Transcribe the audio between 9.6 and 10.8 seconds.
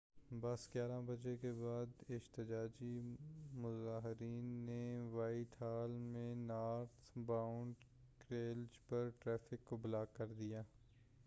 کو بلاک کردیا